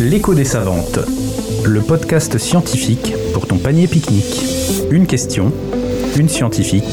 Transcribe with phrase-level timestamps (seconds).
[0.00, 0.98] L'écho des savantes,
[1.64, 4.42] le podcast scientifique pour ton panier pique-nique.
[4.90, 5.52] Une question,
[6.16, 6.84] une scientifique,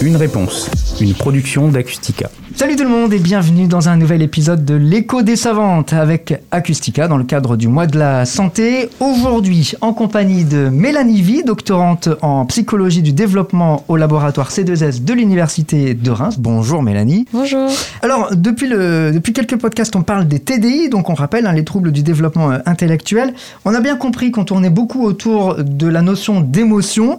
[0.00, 0.70] une réponse,
[1.02, 2.30] une production d'Acustica.
[2.60, 6.42] Salut tout le monde et bienvenue dans un nouvel épisode de l'écho des savantes avec
[6.50, 8.90] Acustica dans le cadre du mois de la santé.
[9.00, 15.14] Aujourd'hui en compagnie de Mélanie Vie, doctorante en psychologie du développement au laboratoire C2S de
[15.14, 16.36] l'université de Reims.
[16.38, 17.24] Bonjour Mélanie.
[17.32, 17.70] Bonjour.
[18.02, 21.64] Alors depuis, le, depuis quelques podcasts on parle des TDI, donc on rappelle hein, les
[21.64, 23.32] troubles du développement euh, intellectuel.
[23.64, 27.18] On a bien compris qu'on tournait beaucoup autour de la notion d'émotion.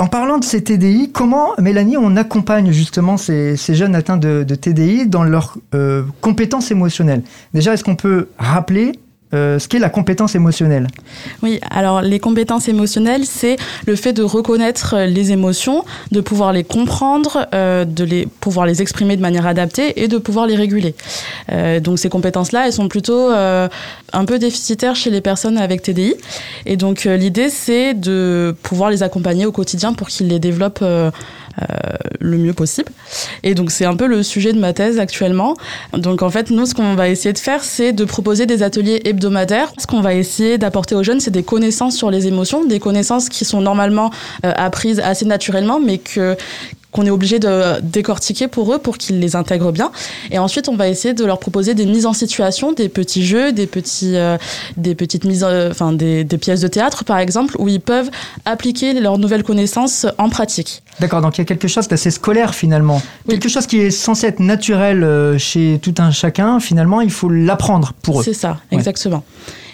[0.00, 5.06] En parlant de ces TDI, comment, Mélanie, on accompagne justement ces, jeunes atteints de, TDI
[5.06, 7.22] dans leurs euh, compétences émotionnelles?
[7.52, 8.92] Déjà, est-ce qu'on peut rappeler
[9.32, 10.88] euh, ce qu'est la compétence émotionnelle.
[11.42, 13.56] Oui, alors les compétences émotionnelles, c'est
[13.86, 18.82] le fait de reconnaître les émotions, de pouvoir les comprendre, euh, de les, pouvoir les
[18.82, 20.94] exprimer de manière adaptée et de pouvoir les réguler.
[21.52, 26.14] Euh, donc ces compétences-là, elles sont plutôt un peu déficitaires chez les personnes avec TDI.
[26.66, 31.10] Et donc l'idée, c'est de pouvoir les accompagner au quotidien pour qu'ils les développent euh,
[32.20, 32.90] le mieux possible.
[33.42, 35.54] Et donc c'est un peu le sujet de ma thèse actuellement.
[35.92, 39.00] Donc en fait, nous, ce qu'on va essayer de faire, c'est de proposer des ateliers
[39.04, 39.72] hebdomadaires.
[39.78, 43.28] Ce qu'on va essayer d'apporter aux jeunes, c'est des connaissances sur les émotions, des connaissances
[43.28, 44.10] qui sont normalement
[44.44, 46.36] euh, apprises assez naturellement, mais que
[46.92, 49.92] qu'on est obligé de décortiquer pour eux pour qu'ils les intègrent bien.
[50.30, 53.52] Et ensuite, on va essayer de leur proposer des mises en situation, des petits jeux,
[53.52, 54.36] des petits, euh,
[54.76, 58.10] des petites mises, enfin des, des, pièces de théâtre par exemple, où ils peuvent
[58.44, 60.82] appliquer leurs nouvelles connaissances en pratique.
[60.98, 64.26] D'accord, donc il y a quelque chose d'assez scolaire finalement, quelque chose qui est censé
[64.26, 66.60] être naturel euh, chez tout un chacun.
[66.60, 68.24] Finalement, il faut l'apprendre pour eux.
[68.24, 69.22] C'est ça, exactement.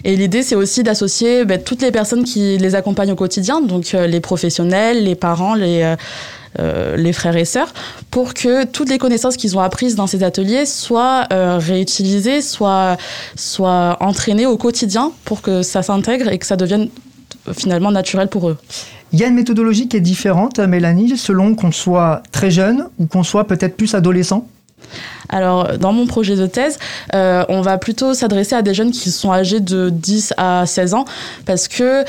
[0.03, 3.93] Et l'idée, c'est aussi d'associer ben, toutes les personnes qui les accompagnent au quotidien, donc
[3.93, 5.95] euh, les professionnels, les parents, les euh,
[6.57, 7.73] les frères et sœurs,
[8.11, 12.97] pour que toutes les connaissances qu'ils ont apprises dans ces ateliers soient euh, réutilisées, soient,
[13.35, 16.89] soient entraînées au quotidien pour que ça s'intègre et que ça devienne
[17.53, 18.57] finalement naturel pour eux.
[19.13, 23.05] Il y a une méthodologie qui est différente, Mélanie, selon qu'on soit très jeune ou
[23.05, 24.47] qu'on soit peut-être plus adolescent?
[25.29, 26.77] Alors, dans mon projet de thèse,
[27.13, 30.93] euh, on va plutôt s'adresser à des jeunes qui sont âgés de 10 à 16
[30.93, 31.05] ans
[31.45, 32.03] parce que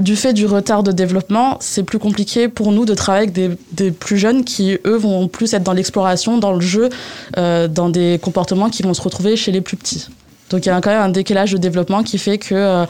[0.00, 3.90] du fait du retard de développement, c'est plus compliqué pour nous de travailler avec des,
[3.90, 6.88] plus jeunes qui, eux, vont plus être dans l'exploration, dans le jeu,
[7.36, 10.08] euh, dans des comportements qui vont se retrouver chez les plus petits.
[10.50, 12.86] Donc il y a quand même un décalage de développement qui fait que euh,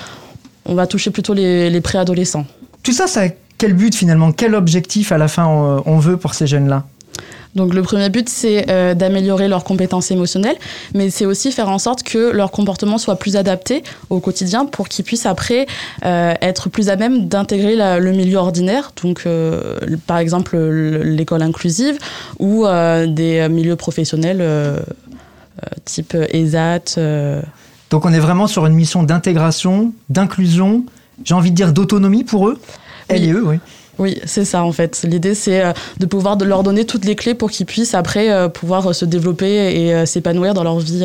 [0.67, 2.47] on va toucher plutôt les, les préadolescents.
[2.83, 3.23] Tout ça, ça
[3.57, 4.31] quel but finalement?
[4.31, 5.47] Quel objectif à la fin
[5.85, 6.85] on veut pour ces jeunes-là?
[7.55, 10.57] Donc le premier but, c'est euh, d'améliorer leurs compétences émotionnelles,
[10.95, 14.89] mais c'est aussi faire en sorte que leur comportement soit plus adapté au quotidien pour
[14.89, 15.67] qu'ils puissent après
[16.05, 21.99] euh, être plus à même d'intégrer le milieu ordinaire, donc euh, par exemple l'école inclusive
[22.39, 24.45] ou des milieux professionnels
[25.85, 27.01] type ESAT.
[27.91, 30.85] Donc on est vraiment sur une mission d'intégration, d'inclusion,
[31.25, 32.61] j'ai envie de dire d'autonomie pour eux,
[33.09, 33.57] elle et eux, oui.
[33.99, 35.05] Oui, c'est ça en fait.
[35.09, 38.49] L'idée c'est euh, de pouvoir leur donner toutes les clés pour qu'ils puissent après euh,
[38.49, 41.05] pouvoir euh, se développer et s'épanouir dans leur vie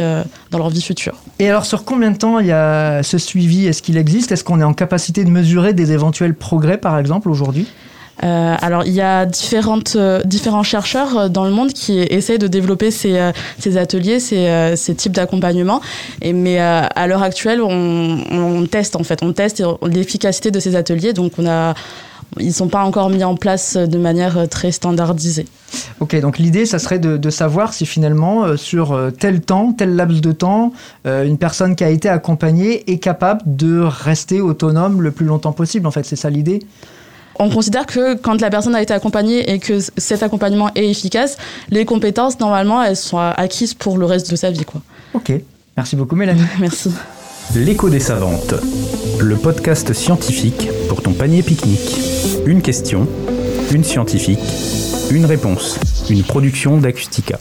[0.51, 1.15] dans leur vie future.
[1.39, 3.65] Et alors sur combien de temps il y a ce suivi?
[3.65, 4.31] Est-ce qu'il existe?
[4.31, 7.67] Est-ce qu'on est en capacité de mesurer des éventuels progrès par exemple aujourd'hui?
[8.21, 13.31] Alors, il y a différentes, différents chercheurs dans le monde qui essayent de développer ces,
[13.57, 15.81] ces ateliers, ces, ces types d'accompagnement.
[16.23, 21.11] mais à l'heure actuelle, on, on, teste en fait, on teste l'efficacité de ces ateliers.
[21.11, 21.73] Donc, on a
[22.39, 25.47] ils ne sont pas encore mis en place de manière euh, très standardisée.
[25.99, 29.95] Ok, donc l'idée, ça serait de, savoir si finalement, euh, sur euh, tel temps, tel
[29.95, 30.71] laps de temps,
[31.05, 35.87] une personne qui a été accompagnée est capable de rester autonome le plus longtemps possible.
[35.87, 36.59] En fait, c'est ça l'idée?
[37.39, 41.37] On considère que quand la personne a été accompagnée et que cet accompagnement est efficace,
[41.71, 44.65] les compétences, normalement, elles sont acquises pour le reste de sa vie.
[44.65, 44.81] Quoi.
[45.13, 45.31] Ok,
[45.75, 46.43] merci beaucoup Mélanie.
[46.59, 46.91] merci.
[47.51, 48.55] L'écho des savantes,
[49.19, 51.99] le podcast scientifique pour ton panier pique-nique.
[52.47, 53.07] Une question,
[53.71, 54.39] une scientifique,
[55.11, 57.39] une réponse, une production d'Acustica.